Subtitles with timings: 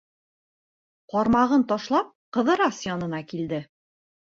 [1.15, 3.63] Ҡармағын ташлап, Ҡыҙырас янына килде.